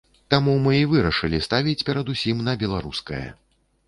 Таму 0.33 0.53
мы 0.61 0.71
і 0.77 0.85
вырашылі 0.93 1.39
ставіць 1.47 1.75
перадусім 1.89 2.41
на 2.47 2.57
беларускае. 2.65 3.21